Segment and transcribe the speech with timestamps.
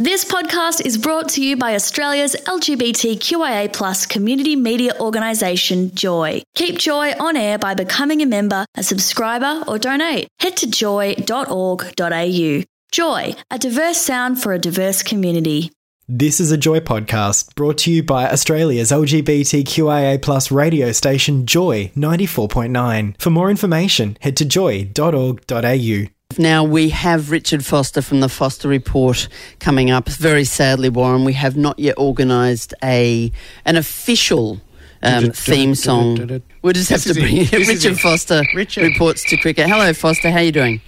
[0.00, 6.42] This podcast is brought to you by Australia's LGBTQIA plus community media organisation, Joy.
[6.54, 10.28] Keep Joy on air by becoming a member, a subscriber, or donate.
[10.38, 12.62] Head to joy.org.au.
[12.92, 15.72] Joy, a diverse sound for a diverse community.
[16.08, 21.90] This is a Joy podcast brought to you by Australia's LGBTQIA plus radio station Joy
[21.96, 23.20] 94.9.
[23.20, 26.17] For more information, head to joy.org.au.
[26.36, 29.28] Now we have Richard Foster from the Foster Report
[29.60, 30.10] coming up.
[30.10, 33.32] Very sadly, Warren, we have not yet organised a
[33.64, 34.60] an official
[35.02, 36.42] um, theme song.
[36.60, 38.82] We'll just have to bring Richard Foster Richard.
[38.84, 39.68] reports to cricket.
[39.68, 40.30] Hello, Foster.
[40.30, 40.82] How are you doing?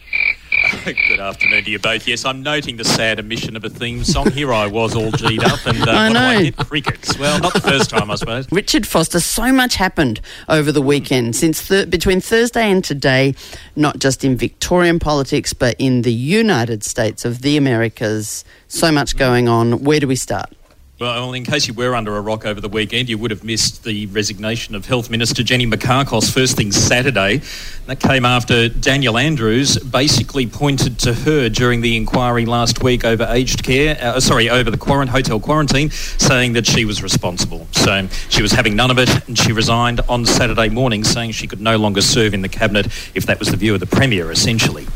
[0.84, 2.08] Good afternoon to you both.
[2.08, 4.30] Yes, I'm noting the sad omission of a theme song.
[4.30, 6.56] Here I was all G'd up, and uh, I do I hit?
[6.56, 7.18] Crickets.
[7.18, 8.46] Well, not the first time, I suppose.
[8.52, 13.34] Richard Foster, so much happened over the weekend since th- between Thursday and today,
[13.76, 18.44] not just in Victorian politics, but in the United States of the Americas.
[18.68, 19.84] So much going on.
[19.84, 20.54] Where do we start?
[21.00, 23.84] Well, in case you were under a rock over the weekend, you would have missed
[23.84, 27.40] the resignation of Health Minister Jenny Mikakos first thing Saturday.
[27.86, 33.26] That came after Daniel Andrews basically pointed to her during the inquiry last week over
[33.30, 37.66] aged care, uh, sorry, over the quarant- hotel quarantine, saying that she was responsible.
[37.72, 41.46] So she was having none of it, and she resigned on Saturday morning, saying she
[41.46, 44.30] could no longer serve in the cabinet if that was the view of the Premier,
[44.30, 44.86] essentially.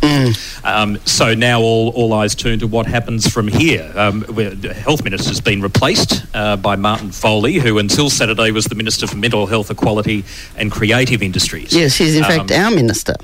[0.65, 3.93] Um, so now all, all eyes turn to what happens from here.
[3.97, 8.75] Um, the Health Minister's been replaced uh, by Martin Foley, who until Saturday was the
[8.75, 10.25] Minister for Mental Health, Equality
[10.57, 11.73] and Creative Industries.
[11.75, 13.15] Yes, he's in fact Um, our minister.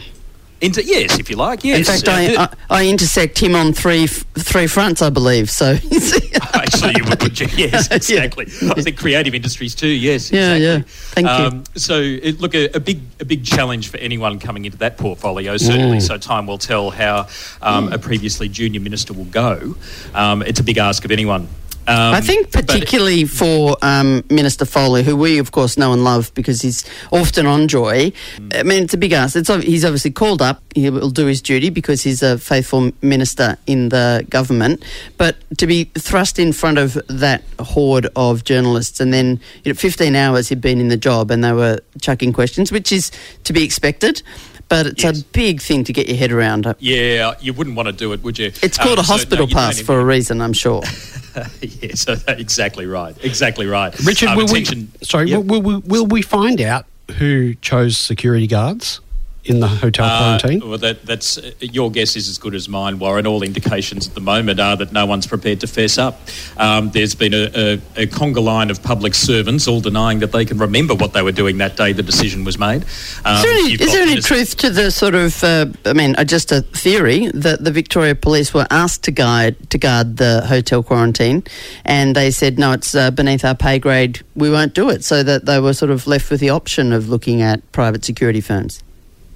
[0.62, 1.78] Inter- yes, if you like, yes.
[1.78, 5.50] In fact, I, I, I intersect him on three f- three fronts, I believe.
[5.50, 5.72] So,
[6.52, 7.47] Actually, you would, would you?
[7.56, 8.44] Yes, exactly.
[8.47, 9.89] I think creative industries too.
[9.89, 10.64] Yes, Yeah, exactly.
[10.67, 10.83] yeah.
[11.14, 11.58] Thank you.
[11.58, 14.98] um, So, it, look, a, a big, a big challenge for anyone coming into that
[14.98, 15.56] portfolio.
[15.56, 16.02] Certainly, Mm.
[16.06, 17.27] so time will tell how
[17.62, 19.77] um, a previously junior minister will go.
[20.14, 21.48] Um, it's a big ask of anyone.
[21.91, 26.33] Um, I think particularly for um, Minister Foley, who we of course know and love
[26.34, 28.12] because he's often on Joy.
[28.55, 29.34] I mean, it's a big ask.
[29.36, 30.62] It's he's obviously called up.
[30.74, 34.84] He will do his duty because he's a faithful minister in the government.
[35.18, 39.77] But to be thrust in front of that horde of journalists, and then you know,
[39.77, 43.11] 15 hours he'd been in the job, and they were chucking questions, which is
[43.45, 44.23] to be expected.
[44.68, 45.23] But it's Yes.
[45.23, 46.73] a big thing to get your head around.
[46.79, 48.52] Yeah, you wouldn't want to do it, would you?
[48.62, 50.83] It's called Um, a so, no, hospital pass for a reason, I'm sure.
[51.61, 53.14] yes, exactly right.
[53.24, 53.96] Exactly right.
[54.05, 54.64] Richard, Um, will we,
[55.02, 55.45] sorry, Yep.
[55.45, 56.86] will, will, will we find out
[57.18, 59.01] who chose security guards
[59.45, 60.68] in the hotel Uh, quarantine?
[60.68, 63.27] well, that, that's uh, your guess is as good as mine, Warren.
[63.27, 66.20] All indications at the moment are that no one's prepared to fess up.
[66.56, 70.45] Um, there's been a, a, a conga line of public servants all denying that they
[70.45, 72.84] can remember what they were doing that day the decision was made.
[73.24, 76.14] Um, Is there any, is there any truth to the sort of, uh, I mean,
[76.17, 80.42] uh, just a theory that the Victoria Police were asked to guide to guard the
[80.46, 81.42] hotel quarantine,
[81.84, 85.23] and they said no, it's uh, beneath our pay grade, we won't do it, so
[85.23, 88.83] that they were sort of left with the option of looking at private security firms.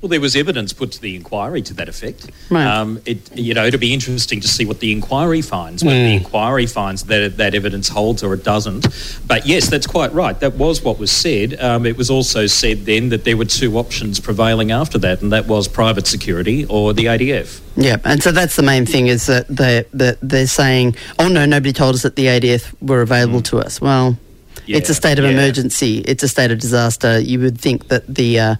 [0.04, 2.30] Well, there was evidence put to the inquiry to that effect.
[2.50, 2.66] Right.
[2.66, 5.82] Um, it, you know, it'll be interesting to see what the inquiry finds.
[5.82, 8.86] Whether the inquiry finds that that evidence holds or it doesn't.
[9.26, 10.38] But yes, that's quite right.
[10.38, 11.58] That was what was said.
[11.58, 15.32] Um, it was also said then that there were two options prevailing after that, and
[15.32, 17.62] that was private security or the ADF.
[17.74, 21.46] Yeah, and so that's the main thing is that they that they're saying, oh no,
[21.46, 23.80] nobody told us that the ADF were available to us.
[23.80, 24.18] Well,
[24.66, 25.30] it's a state of yeah.
[25.30, 26.00] emergency.
[26.00, 27.18] It's a state of disaster.
[27.18, 28.56] You would think that the uh,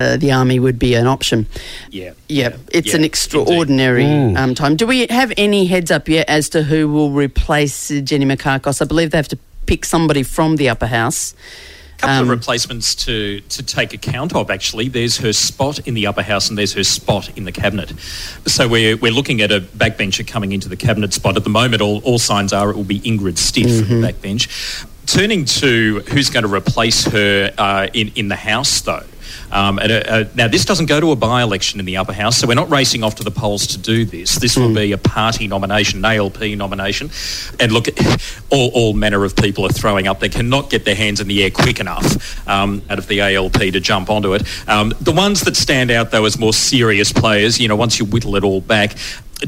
[0.00, 1.46] uh, the army would be an option.
[1.90, 2.12] Yeah.
[2.28, 4.06] Yeah, it's yeah, an extraordinary
[4.36, 4.76] um, time.
[4.76, 8.82] Do we have any heads up yet as to who will replace Jenny Mikakos?
[8.82, 11.34] I believe they have to pick somebody from the upper house.
[11.96, 14.88] A couple Um, of replacements to, to take account of actually.
[14.88, 17.92] There's her spot in the upper house and there's her spot in the cabinet.
[18.46, 21.36] So we're, we're looking at a backbencher coming into the cabinet spot.
[21.36, 23.86] At the moment, all, all signs are it will be Ingrid Stitt Mm-hmm.
[23.86, 24.86] from the backbench.
[25.06, 29.04] Turning to who's going to replace her uh, in, in the House, though.
[29.54, 32.54] Um, and, now, this doesn't go to a by-election in the upper house, so we're
[32.54, 34.36] not racing off to the polls to do this.
[34.36, 37.10] This will be a party nomination, an ALP nomination.
[37.60, 37.86] And look,
[38.50, 40.18] all, all manner of people are throwing up.
[40.18, 43.58] They cannot get their hands in the air quick enough um, out of the ALP
[43.58, 44.42] to jump onto it.
[44.68, 48.06] Um, the ones that stand out, though, as more serious players, you know, once you
[48.06, 48.96] whittle it all back,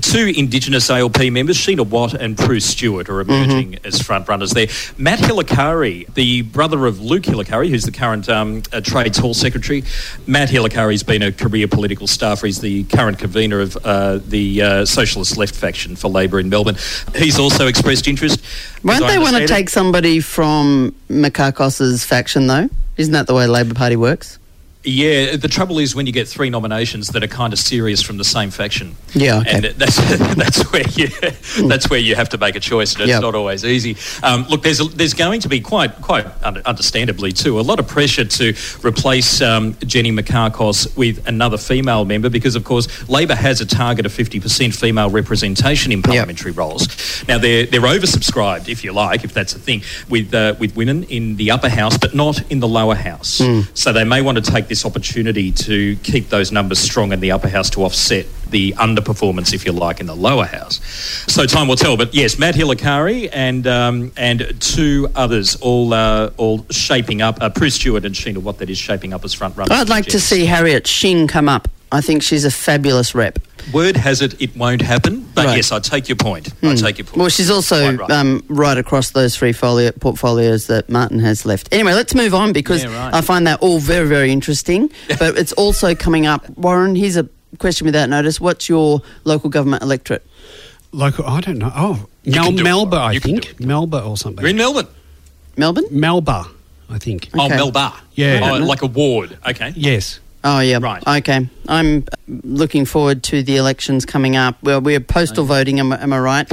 [0.00, 4.67] two Indigenous ALP members, Sheena Watt and Prue Stewart, are emerging as front runners there.
[4.99, 9.83] Matt Hilakari, the brother of Luke Hilakari, who's the current um, uh, Trades Hall Secretary.
[10.27, 12.47] Matt Hilakari's been a career political staffer.
[12.47, 16.77] He's the current convener of uh, the uh, Socialist Left faction for Labor in Melbourne.
[17.15, 18.44] He's also expressed interest.
[18.83, 22.69] Won't they want to take somebody from Mikakos's faction, though?
[22.97, 24.38] Isn't that the way the Labor Party works?
[24.88, 28.19] Yeah, the trouble is when you get three nominations that are kind of serious from
[28.19, 28.94] the same faction.
[29.15, 29.50] Yeah, okay.
[29.50, 29.97] and that's
[30.37, 31.09] that's where you
[31.69, 33.23] that's where you have to make a choice, and it's Yep.
[33.23, 33.97] not always easy.
[34.23, 36.25] Um, look, there's a, there's going to be quite quite
[36.65, 38.55] understandably too a lot of pressure to
[38.85, 44.06] replace um, Jenny Mikakos with another female member because of course Labor has a target
[44.06, 46.87] of 50% female representation in parliamentary roles.
[47.27, 51.03] Now they're they're oversubscribed, if you like, if that's a thing, with uh, with women
[51.05, 53.43] in the upper house, but not in the lower house.
[53.75, 57.32] So they may want to take this opportunity to keep those numbers strong in the
[57.32, 60.81] upper house to offset the underperformance, if you like, in the lower house.
[61.32, 61.96] So time will tell.
[61.96, 67.40] But yes, Matt Hilakari and um, and two others, all uh, all shaping up.
[67.40, 69.76] Uh, Prue Stewart and Sheena Watt, that is shaping up as front runners.
[69.76, 71.69] I'd like to see Harriet Shing come up.
[71.93, 73.38] I think she's a fabulous rep.
[73.73, 75.29] Word has it, it won't happen.
[75.35, 75.50] But Right.
[75.53, 75.56] Hmm.
[75.56, 76.49] yes, I take your point.
[76.62, 77.17] I take your point.
[77.17, 78.11] Well, she's also right.
[78.11, 81.69] um, right across those three folio- portfolios that Martin has left.
[81.73, 83.15] Anyway, let's move on because Yeah, right.
[83.15, 84.91] I find that all very, very interesting.
[85.19, 86.49] but it's also coming up.
[86.59, 87.29] Warren, here's a
[87.59, 88.41] question without notice.
[88.41, 90.27] What's your local government electorate?
[90.93, 91.73] Local, I don't know.
[91.75, 93.61] Oh, You Mel- can do it, Melba, I You think.
[93.61, 94.43] Melba or something.
[94.43, 94.87] You're in Melbourne.
[95.56, 95.87] Melbourne?
[95.91, 96.47] Melba,
[96.91, 97.29] I think.
[97.35, 97.93] Oh, Melba.
[98.15, 98.41] Yeah.
[98.53, 99.38] Oh, like a ward.
[99.49, 99.73] Okay.
[99.77, 100.21] Yes.
[100.44, 100.79] Oh, yeah.
[100.81, 101.03] Right.
[101.06, 101.49] Okay.
[101.69, 104.62] I'm looking forward to the elections coming up.
[104.62, 106.53] Well, we're postal voting, am, I- am I right?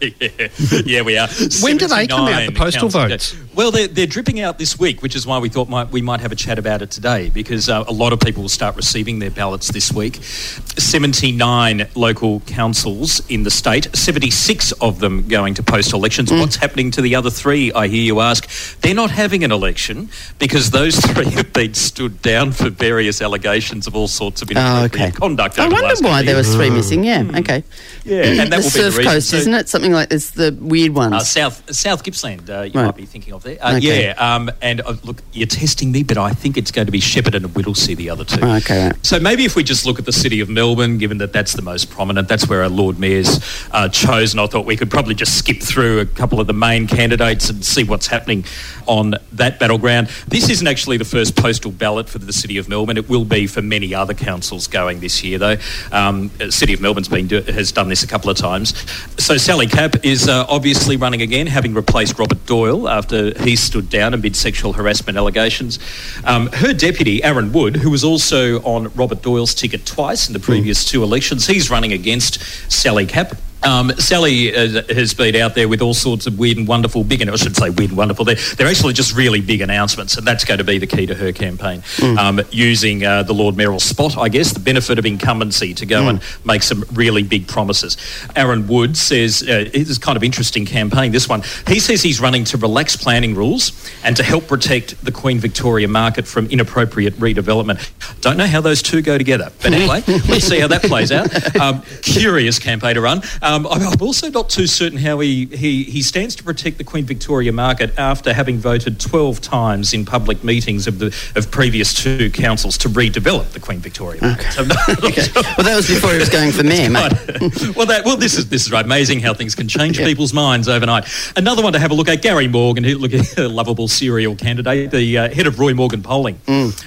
[0.00, 0.48] yeah.
[0.84, 1.28] yeah, we are.
[1.60, 3.36] When do they come out, the postal council votes?
[3.56, 6.20] Well, they're, they're dripping out this week, which is why we thought might, we might
[6.20, 9.18] have a chat about it today, because uh, a lot of people will start receiving
[9.18, 10.16] their ballots this week.
[10.22, 16.30] 79 local councils in the state, 76 of them going to post elections.
[16.30, 16.40] Mm.
[16.40, 18.46] What's happening to the other three, I hear you ask?
[18.82, 23.86] They're not having an election because those three have been stood down for various allegations
[23.86, 25.16] of all sorts of Oh, inappropriate okay.
[25.18, 25.58] conduct.
[25.58, 27.04] I over the wonder last why there was three missing.
[27.04, 27.24] Yeah.
[27.36, 27.64] Okay.
[28.04, 29.12] Yeah, and that the will be the Surf reason.
[29.12, 29.68] Coast, So- isn't it?
[29.70, 31.14] Something like this, the weird ones.
[31.14, 32.84] Uh, South South Gippsland, uh, you Right.
[32.86, 33.58] might be thinking of there.
[33.64, 34.06] Uh, Okay.
[34.06, 37.00] Yeah, um, and uh, look, you're testing me, but I think it's going to be
[37.00, 38.40] Shepparton and Whittlesea, the other two.
[38.42, 38.90] Oh, okay.
[39.02, 41.62] So maybe if we just look at the city of Melbourne, given that that's the
[41.62, 43.40] most prominent, that's where our Lord Mayor's
[43.72, 44.38] uh, chosen.
[44.40, 47.64] I thought we could probably just skip through a couple of the main candidates and
[47.64, 48.44] see what's happening
[48.86, 50.08] on that battleground.
[50.28, 52.96] This isn't actually the first postal ballot for the city of Melbourne.
[52.96, 55.56] It will be for many other councils going this year, though.
[55.92, 58.74] Um, city of Melbourne's been do- has done this a couple of times.
[59.18, 63.88] So Sally Capp is uh, obviously running again, having replaced Robert Doyle after he stood
[63.88, 65.78] down amid sexual harassment allegations.
[66.24, 70.40] Um, her deputy, Arron Wood, who was also on Robert Doyle's ticket twice in the
[70.40, 72.40] previous two elections, he's running against
[72.70, 73.36] Sally Capp.
[73.66, 77.20] Um, Sally uh, has been out there with all sorts of weird and wonderful, big,
[77.20, 78.24] and I should say weird and wonderful.
[78.24, 81.14] They're, they're actually just really big announcements, and that's going to be the key to
[81.16, 81.82] her campaign.
[82.00, 86.08] Um, using uh, the Lord Mayoral spot, I guess, the benefit of incumbency to go
[86.08, 87.96] and make some really big promises.
[88.36, 91.10] Arron Wood says uh, it is kind of interesting campaign.
[91.10, 93.72] This one, he says he's running to relax planning rules
[94.04, 97.90] and to help protect the Queen Victoria market from inappropriate redevelopment.
[98.20, 101.26] Don't know how those two go together, but anyway, let's see how that plays out.
[101.56, 103.22] Um, curious campaign to run.
[103.42, 106.84] Um, I'm I'm also not too certain how he, he, he stands to protect the
[106.84, 111.94] Queen Victoria market after having voted 12 times in public meetings of the of previous
[111.94, 114.52] two councils to redevelop the Queen Victoria market.
[114.52, 117.12] So I'm well, that was before he was going for mayor, mate.
[117.76, 121.06] Well, that, well, this is this is amazing how things can change people's minds overnight.
[121.36, 124.90] Another one to have a look at: Gary Morgan, who look a lovable serial candidate,
[124.90, 126.38] the uh, head of Roy Morgan Polling,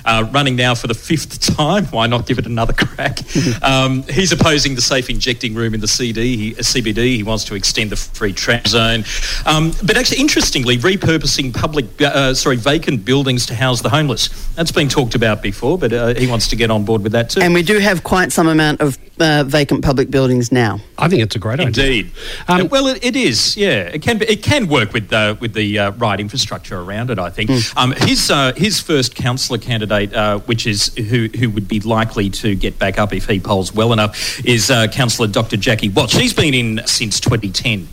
[0.06, 1.86] uh, running now for the fifth time.
[1.86, 3.20] Why not give it another crack?
[3.64, 7.16] um, he's opposing the safe injecting room in the CD, he, CBD.
[7.16, 9.04] He wants to extend the free tram zone,
[9.46, 14.30] um, but actually, interestingly, repurposing public, uh, sorry, vacant buildings to house the homeless.
[14.56, 17.30] That's been talked about before, but uh, he wants to get on board with that
[17.30, 17.42] too.
[17.42, 20.80] And we do have quite some amount of uh, vacant public buildings now.
[20.98, 21.68] I think it's a great idea.
[21.68, 22.12] Indeed.
[22.48, 23.58] Um, well, it, it is.
[23.58, 24.18] Yeah, it can.
[24.18, 27.20] Be, it can work with uh, with the uh, right infrastructure around it.
[27.20, 27.50] I think.
[27.78, 32.30] Um, his uh, his first councillor candidate, uh, which is who who would be likely
[32.30, 35.58] to get back up if he polls well enough, is uh, Councillor Dr.
[35.58, 36.10] Jackie Watt.
[36.10, 37.88] She's been in since 2010,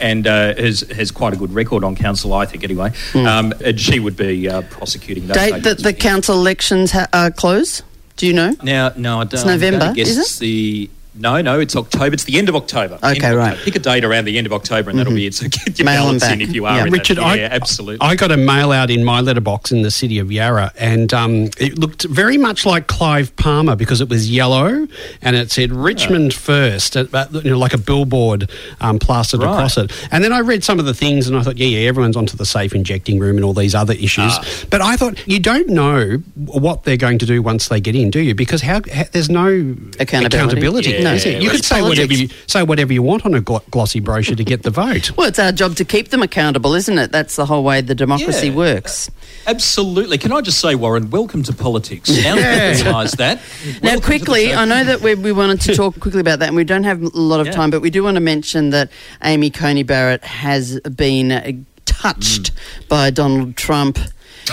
[0.00, 2.32] and uh, has has quite a good record on council.
[2.32, 2.92] I think anyway.
[3.14, 5.36] Um, and she would be uh, prosecuting those.
[5.36, 7.82] Date that the council elections ha- uh, close?
[8.16, 8.54] Do you know?
[8.62, 9.34] Now, no, I don't.
[9.34, 10.40] It's November, I guess is it?
[10.40, 10.90] the.
[11.14, 12.14] No, no, it's October.
[12.14, 12.94] It's the end of October.
[13.02, 13.48] Okay, of right.
[13.52, 13.64] October.
[13.64, 15.34] Pick a date around the end of October, and that'll be it.
[15.34, 16.76] So get your Mail 'em ballots in if you are.
[16.78, 16.86] Yeah.
[16.86, 17.24] in Richard, that.
[17.24, 17.98] I, yeah, absolutely.
[18.06, 21.50] I got a mail out in my letterbox in the city of Yarra, and um,
[21.58, 24.88] it looked very much like Clive Palmer because it was yellow
[25.20, 28.50] and it said Richmond first, uh, uh, you know, like a billboard
[28.80, 29.52] um, plastered Right.
[29.52, 29.92] across it.
[30.10, 32.36] And then I read some of the things, and I thought, yeah, yeah, everyone's onto
[32.38, 34.32] the safe injecting room and all these other issues.
[34.34, 34.44] Ah.
[34.70, 38.10] But I thought you don't know what they're going to do once they get in,
[38.10, 38.34] do you?
[38.34, 40.26] Because how, how there's no Accountability.
[40.26, 40.90] accountability.
[40.92, 41.14] Yeah, No.
[41.14, 41.42] Is it?
[41.42, 44.44] You It's could say whatever you say whatever you want on a glossy brochure to
[44.44, 45.16] get the vote.
[45.16, 47.12] Well, it's our job to keep them accountable, isn't it?
[47.12, 48.54] That's the whole way the democracy Yeah.
[48.54, 49.10] works.
[49.46, 50.18] Absolutely.
[50.18, 52.08] Can I just say, Warren, welcome to politics.
[52.10, 52.72] Now Yeah.
[52.74, 53.40] that realise that.
[53.82, 54.54] Now, welcome to quickly.
[54.54, 57.02] I know that we, we wanted to talk quickly about that, and we don't have
[57.02, 57.52] a lot of Yeah.
[57.52, 58.90] time, but we do want to mention that
[59.24, 61.52] Amy Coney Barrett has been uh,
[61.84, 62.88] touched Mm.
[62.88, 63.98] by Donald Trump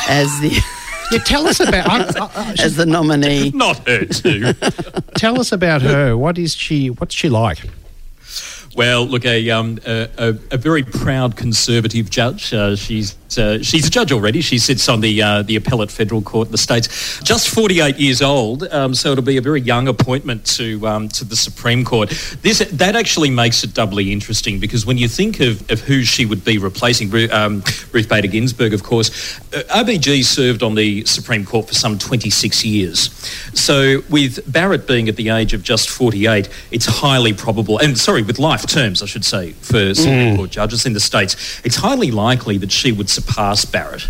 [0.07, 0.51] as the
[1.11, 3.49] Yeah, tell us about I, I, I, as the nominee.
[3.53, 4.53] Not her too.
[5.15, 6.15] tell us about her.
[6.15, 6.89] What is she?
[6.89, 7.59] What's she like?
[8.75, 12.53] Well, look, a, um, a, a, a very proud conservative judge.
[12.53, 14.41] Uh, she's uh, she's a judge already.
[14.41, 17.21] She sits on the uh, the appellate federal court in the states.
[17.23, 21.25] Just 48 years old, um, so it'll be a very young appointment to um, to
[21.25, 22.09] the Supreme Court.
[22.41, 26.25] This that actually makes it doubly interesting because when you think of, of who she
[26.25, 29.09] would be replacing, um, Ruth Bader Ginsburg, of course,
[29.53, 33.09] uh, RBG served on the Supreme Court for some 26 years.
[33.53, 38.23] So with Barrett being at the age of just 48, it's highly probable, and sorry,
[38.23, 42.11] with life terms, I should say, for Supreme Court judges in the states, it's highly
[42.11, 44.07] likely that she would surpass Barrett.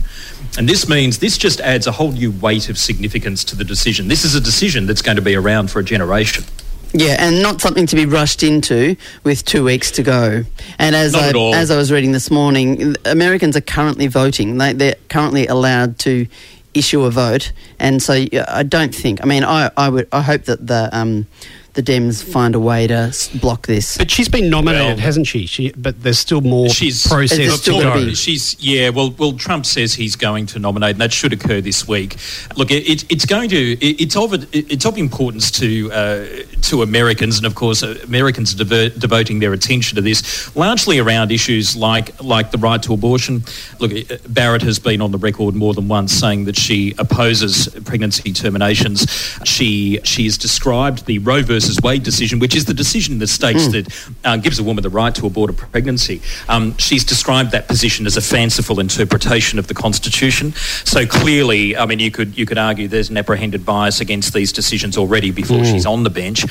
[0.57, 4.07] And this means this just adds a whole new weight of significance to the decision.
[4.07, 6.43] This is a decision that's going to be around for a generation.
[6.91, 10.43] Yeah, and not something to be rushed into with two weeks to go.
[10.79, 14.57] And as Not I as I was reading this morning, Americans are currently voting.
[14.57, 16.25] They, they're currently allowed to
[16.73, 18.13] issue a vote, and so
[18.47, 19.21] I don't think.
[19.21, 21.27] I mean, I, I would I hope that the um,
[21.73, 23.97] the Dems find a way to block this.
[23.97, 25.45] But she's been nominated, Well- hasn't she?
[25.45, 28.13] She, but there's still more She's process still to go.
[28.13, 28.89] She's yeah.
[28.89, 32.17] Well, well, Trump says he's going to nominate, and that should occur this week.
[32.55, 33.73] Look, it, it, it's going to.
[33.73, 36.25] It, it's of it, it's of importance to uh,
[36.63, 40.99] to Americans, and of course, uh, Americans are devo- devoting their attention to this largely
[40.99, 43.43] around issues like like the right to abortion.
[43.79, 47.67] Look, uh, Barrett has been on the record more than once saying that she opposes
[47.85, 49.09] pregnancy terminations.
[49.45, 53.27] She she has described the Roe versus Wade decision, which is the decision in the
[53.27, 56.21] states that uh, gives a woman the right to abort a pregnancy.
[56.47, 60.53] Um, she's described that position as a fanciful interpretation of the Constitution.
[60.83, 64.51] So clearly, I mean, you could you could argue there's an apprehended bias against these
[64.51, 66.45] decisions already before she's on the bench,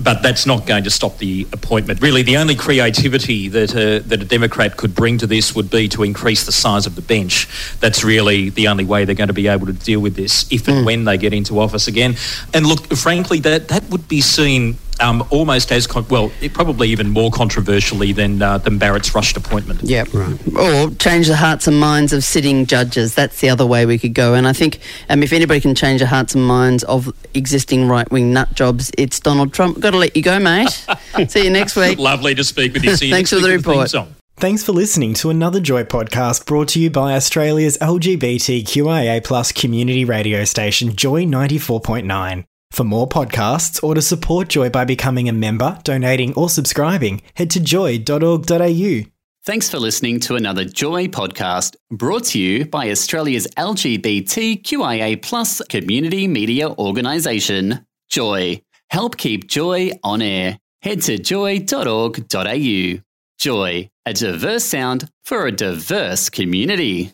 [0.00, 2.00] but that's not going to stop the appointment.
[2.02, 5.88] Really, the only creativity that a, that a Democrat could bring to this would be
[5.88, 7.48] to increase the size of the bench.
[7.80, 10.68] That's really the only way they're going to be able to deal with this if
[10.68, 12.16] and when they get into office again.
[12.54, 16.88] And look, frankly, that that would be seen um, almost as con- well, it probably
[16.88, 19.82] even more controversially than uh, than Barrett's rushed appointment.
[19.82, 20.14] Yep.
[20.54, 23.14] Or change the hearts and minds of sitting judges.
[23.14, 24.34] That's the other way we could go.
[24.34, 24.78] And I think
[25.10, 28.90] um, if anybody can change the hearts and minds of existing right wing nut jobs,
[28.96, 29.80] it's Donald Trump.
[29.80, 30.70] Got to let you go, mate.
[31.28, 31.98] See you next week.
[31.98, 32.96] Lovely to speak with you.
[32.96, 33.90] See you Thanks next for the week report.
[33.90, 34.14] song.
[34.38, 40.04] Thanks for listening to another Joy podcast brought to you by Australia's LGBTQIA plus community
[40.04, 42.44] radio station Joy 94.9.
[42.70, 47.50] For more podcasts or to support Joy by becoming a member, donating or subscribing, head
[47.50, 49.00] to joy.org.au.
[49.44, 56.26] Thanks for listening to another Joy podcast brought to you by Australia's LGBTQIA plus community
[56.26, 58.60] media organisation, Joy.
[58.90, 60.58] Help keep Joy on air.
[60.82, 63.00] Head to joy.org.au.
[63.38, 67.12] Joy, a diverse sound for a diverse community.